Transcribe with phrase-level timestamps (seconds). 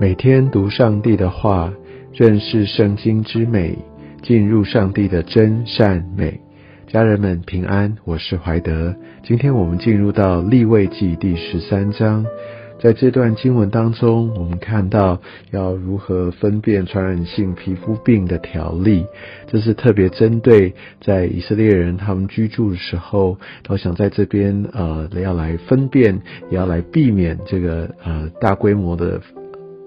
[0.00, 1.72] 每天读上帝的话，
[2.12, 3.76] 认识圣经之美，
[4.22, 6.40] 进入上帝的真善美。
[6.86, 8.94] 家人们平安，我是怀德。
[9.24, 12.24] 今天我们进入到立位记第十三章，
[12.78, 19.04] 在这段经文当中，我们看到要如何分辨传染性皮肤病的条例。
[19.48, 29.20] 这是特别针对在以色列人他们居住的时候，都想在这边呃要来分辨，也要来避免这个呃大规模的。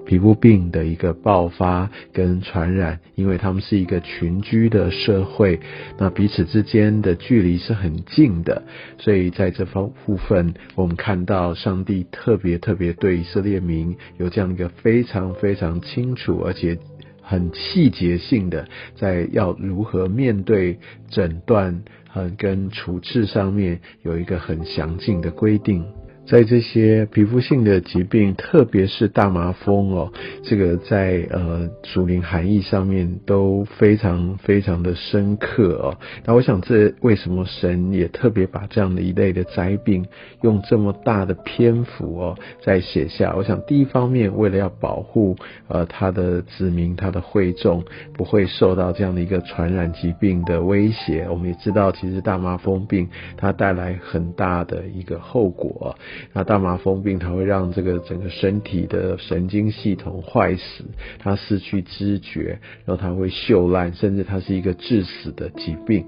[0.06, 5.60] 皮肤病的一个爆发跟传染，因为他们是一个群居的社会，
[5.98, 8.64] 那彼此之间的距离是很近的，
[8.98, 16.78] 所以在这方部分，我们看到上帝特别特别对以色列民有这样一个非常非常清楚，而且
[17.22, 20.80] 很细节性的，在要如何面对
[21.10, 25.86] 诊断和跟处置上面有一个很详尽的规定。
[26.28, 35.98] 在这些皮肤性的疾病，特别是大麻风哦，这个在呃属灵含义上面都非常非常的深刻哦。
[36.26, 40.06] 那我想，这为什么神也特别把这样的一类的灾病
[40.42, 43.34] 用这么大的篇幅哦在写下？
[43.36, 45.36] 我想，第一方面为了要保护
[45.68, 47.84] 呃他的子民、他的会众
[48.14, 51.28] 不会受到这样的一个传染疾病的威胁。
[51.30, 55.98] 我们也知道，其实大麻风病它带来很大的一个后果。
[56.34, 60.84] 那大麻风病，它会让这个整个身体的神经系统坏死，
[61.20, 66.06] 它失去知觉，然后它会锈烂，甚至它是一个致死的疾病。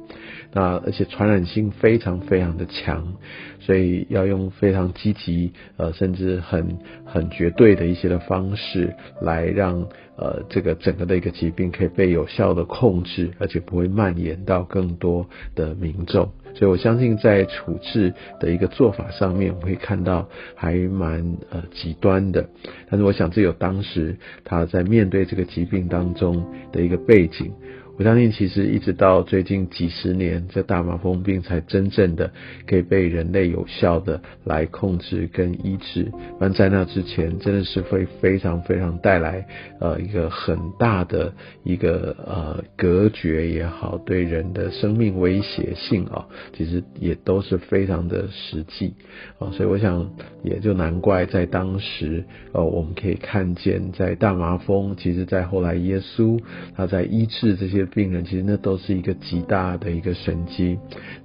[0.51, 3.15] 那而且传染性非常非常的强，
[3.59, 16.31] 所以要用非常积极，呃，甚至很很绝对的一些的方式，来让呃这个整个的一个疾病可以被有效的控制，而且不会蔓延到更多的民众。
[16.53, 22.47] 所以我相信在处置的一个做法上面，我会看到还蛮呃极端的。
[22.89, 27.51] 但是我想这有当时他在面对这个疾病当中的一个背景。
[27.95, 32.31] 我相信，其实一直到最近几十年，这大麻风病才真正的
[32.65, 36.11] 可以被人类有效的来控制跟医治。
[36.39, 39.45] 但在那之前，真的是会非常非常带来
[39.79, 41.31] 呃一个很大的
[41.63, 46.25] 一个呃隔绝也好，对人的生命威胁性啊，
[46.57, 48.95] 其实也都是非常的实际
[49.37, 49.51] 啊。
[49.51, 50.09] 所以我想，
[50.43, 56.41] 也就难怪在当时，呃，我们可以看见，在大麻风，其实在后来耶稣
[56.75, 57.82] 他在医治这些。
[57.85, 60.77] 病人其实那都是一个极大的一个神机，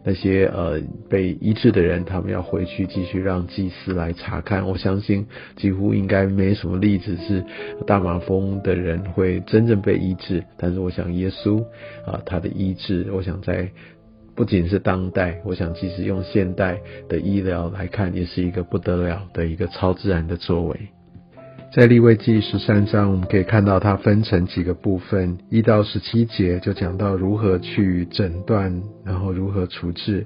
[0.04, 4.66] 那些呃被医治的人，他们要回去继续让祭司来查看。
[4.66, 5.26] 我相信
[5.56, 7.44] 几乎应该没什么例子是
[7.86, 10.44] 大麻风的人会真正被医治。
[10.56, 11.62] 但是我想耶稣
[12.06, 13.70] 啊，他的医治，我想在
[14.34, 20.76] 不仅是当代，我想即使用现代的医疗来看，也是一个不得了的一个超自然的作为。
[21.78, 30.24] 在立位记十三章，我们可以看到它分成几个部分，一到十七节就讲到如何去诊断，然后如何处置；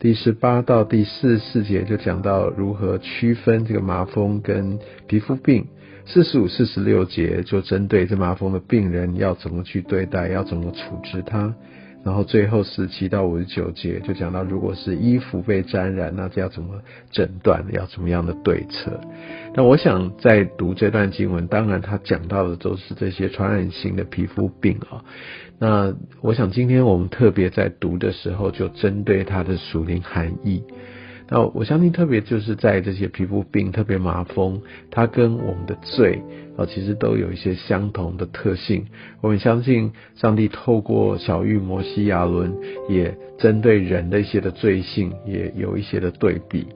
[0.00, 4.76] 第十八到第四十四节就讲到如何区分这个麻风跟
[5.06, 5.62] 皮肤病；
[6.04, 11.54] 四十五、四十六节就针对这麻风的病人要怎么去对待，要怎么处置它。
[12.04, 17.64] 然后最后十七到五十九节就讲到，如果是衣服被沾染，那这要怎么诊断？
[17.72, 18.98] 要怎么样的对策？
[19.54, 25.04] 那我想在读这段经文，当然他讲到的都是这些传染性的皮肤病啊。
[25.58, 30.62] 那我想今天我们特别在读的时候，就针对它的属灵含义。
[31.30, 36.22] 那我相信，特别就是在这些皮肤病，特别麻风，它跟我们的罪
[36.56, 38.86] 啊，其实都有一些相同的特性。
[39.20, 42.56] 我们相信，上帝透过小玉摩西亚伦，
[42.88, 46.66] 也针对人的一些的罪性，也有一些的对比。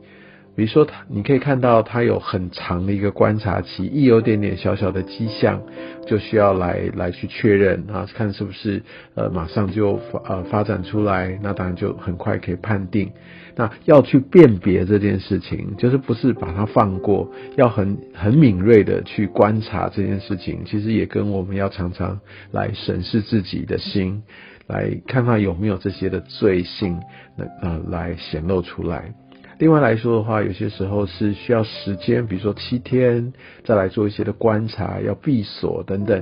[0.55, 5.63] 比如说，他你可以看到，他有很长的一个观察期，一有点点小小的迹象，
[6.07, 8.83] 就需要来来去确认啊，看是不是
[9.15, 13.11] 呃马上就呃发展出来，那当然就很快可以判定。
[13.55, 20.65] 那要去辨别这件事情，就是不是把它放过，要很很敏锐的去观察这件事情。
[20.67, 24.23] 其实也跟我们要常常来审视自己的心，
[24.67, 26.99] 来看看有没有这些的罪性，
[27.37, 29.15] 那呃来显露出来。
[29.63, 33.33] 另外来说的话，有些时候是需要时间，比如说七天，
[33.63, 36.21] 再来做一些的观察，要闭锁等等。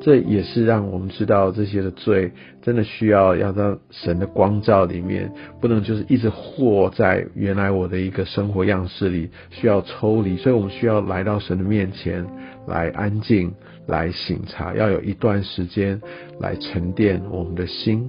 [0.00, 2.30] 这也是让我们知道这些的罪
[2.62, 5.28] 真的需要要到神的光照里面，
[5.60, 10.36] 不能就是一直活在原来我的一个生活样式里，需要抽离。
[10.36, 12.24] 所以我们需要来到神的面前
[12.68, 13.52] 来安静，
[13.88, 16.00] 来醒察，要有一段时间
[16.38, 18.08] 来沉淀我们的心。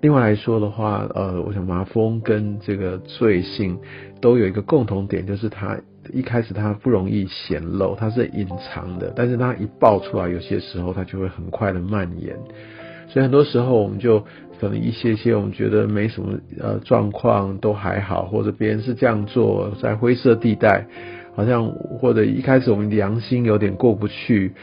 [0.00, 3.78] 另外来说的话，呃，我想麻风跟这个罪性
[4.20, 5.78] 都有一个共同点，就是它
[6.12, 12.34] 一开始它不容易显露，它是隐藏的，但是它一爆出来，有些时候它就会很快的蔓延。
[13.08, 14.20] 所以很多时候我们就
[14.58, 20.86] 可能一些些我们觉得没什么呃状况都还好，或者别人是这样做在灰色地带，
[21.34, 21.66] 好像
[22.00, 24.54] 或者一开始我们良心有点过不去，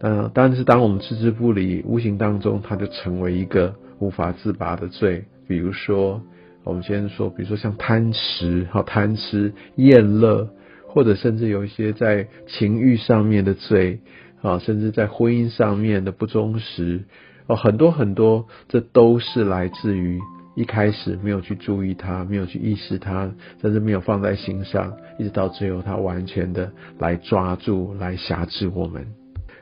[0.00, 5.24] 嗯，但是当我们置之不理，无形当中它就成为一个无法自拔的罪。
[5.48, 6.20] 比如说，
[6.64, 10.48] 我们先说，比如说像贪食、好贪吃、厌乐，
[10.88, 14.00] 或者甚至有一些在情欲上面的罪，
[14.42, 17.04] 啊，甚至在婚姻上面的不忠实。
[17.46, 20.18] 哦，很多很多，这都是来自于
[20.56, 23.30] 一开始没有去注意它，没有去意识它，
[23.62, 29.06] 甚至没有放在心上，一直到最后，它完全的来抓住、来辖制我们。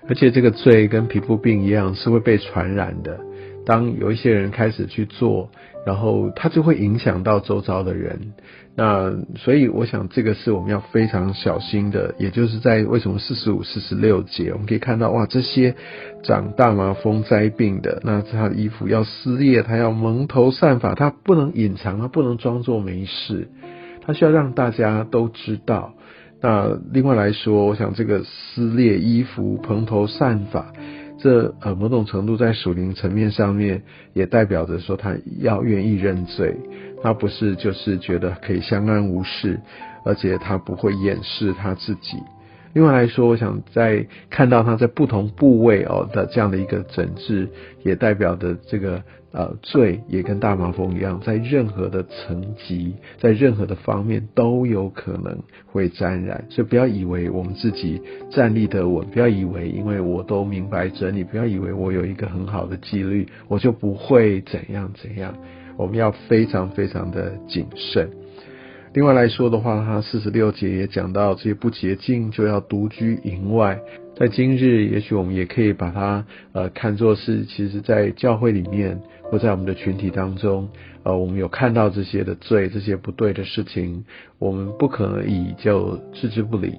[0.08, 3.20] 而且这个罪跟皮肤病一样，是会被传染的。
[3.64, 5.50] 当有一些人开始去做，
[5.86, 8.32] 然后他就会影响到周遭的人。
[8.76, 12.14] 那所以我想这个是我们要非常小心的。
[12.18, 15.76] 也就是在为什么四十五、四十六节，我们可以看到哇，这些
[16.24, 23.48] 长大麻风灾病的，那他的衣服要撕裂，他要蒙头散发，他不能隐藏，他不能装作没事，
[24.04, 25.94] 他需要让大家都知道。
[26.42, 30.72] 那另外来说，我想这个撕裂衣服、蓬头散发。
[31.24, 33.82] 这呃某种程度在属灵层面上面，
[34.12, 36.54] 也代表着说他要愿意认罪，
[37.02, 39.58] 他不是就是觉得可以相安无事，
[40.04, 42.18] 而且他不会掩饰他自己。
[42.74, 47.48] 另外来说，我想在看到他在不同部位哦的这样的一个整治，
[47.82, 49.02] 也代表着这个
[49.34, 56.44] 呃罪，也跟大麻风一样，在任何的层级，在任何的方面都有可能会沾染。
[56.50, 58.00] 所以不要以为我们自己
[58.30, 65.34] 站立的稳，不要以为因为我都明白真理，不要以为我有一个很好的纪律，我就不会怎样怎样。
[65.76, 68.08] 我们要非常非常的谨慎。
[68.94, 73.80] 另外来说的话，他四十六节也讲到这些不洁净就要独居营外。
[74.14, 80.68] 在今日，也许我们也可以把它呃看作是，其实，在教会里面或在我们的群体当中，
[81.02, 84.04] 呃，我们有看到这些的罪、这些不对的事情，
[84.38, 86.78] 我们不可以就置之不理。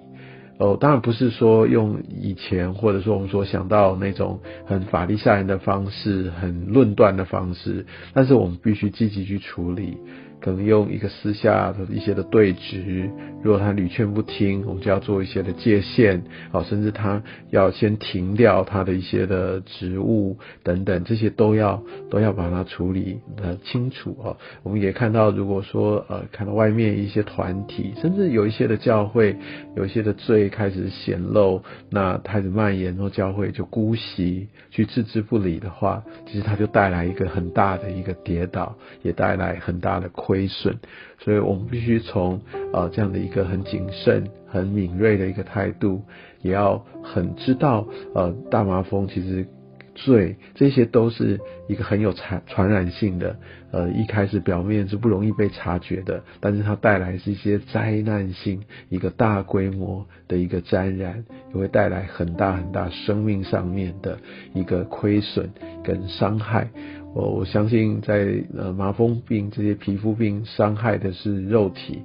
[0.57, 9.97] 哦，当然不是说用以前或者说我们所想到那种很法利赛人的方式、很论断的方式，但是我们必须积极去处理。
[10.45, 13.09] 可能用一个私下的一些的对峙，
[13.41, 16.21] 如果他屡劝不听，我们就要做一些的界限，
[16.51, 21.81] 好，甚至他要先停掉他的一些的职务等等，这些都要
[22.11, 24.37] 都要把它处理的清楚啊。
[24.61, 29.35] 我们也看到，如果说呃看到外面一些团体，甚至有一些的教会，
[29.75, 40.34] 有一些的罪开始显露，那开始蔓延，然后教会就姑息去置之不理的话，其实它就带来一个很大的一个跌倒，也带来很大的亏。
[40.35, 40.75] 亏损，
[41.19, 42.41] 所以我们必须从
[42.73, 46.01] 呃这样的一个很谨慎、很敏锐的一个态度，
[46.41, 49.47] 也要很知道呃大麻风其实
[49.95, 51.39] 罪这些都是
[51.69, 53.37] 一个很有传传染性的，
[53.71, 61.23] 呃一开始表面是不容易被察觉的，但是它带来是一些灾难性、一个大规模的一个沾染，
[61.53, 64.19] 也会带来很大很大生命上面的
[64.53, 65.49] 一个亏损
[65.81, 66.67] 跟伤害。
[67.15, 72.01] 我我相信，在呃麻风病这些皮肤病伤害的是肉体，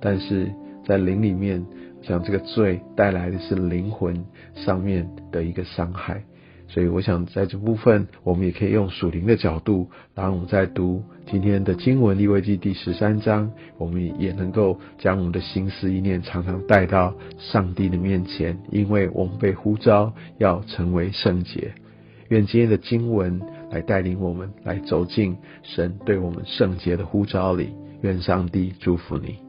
[0.00, 0.50] 但是
[0.86, 1.62] 在灵里面，
[2.00, 4.24] 像这个罪带来的是灵魂
[4.54, 6.24] 上面的一个伤害。
[6.66, 21.74] 所以我想在这部分，我们也可以用属灵的角度，然后我们在读今天的经文利未记第十三章，我们也能够将我们的心思意念常常带到上帝的面前，因为我们被呼召要成为圣洁。
[22.30, 23.42] 愿今天的经文。
[23.74, 29.43] 来带领我们来走进神对我们圣洁的呼召里，愿上帝祝福你。